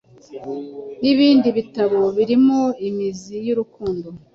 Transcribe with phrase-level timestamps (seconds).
[1.01, 4.07] n’ibindi bitabo birimo Imizi y’urukundo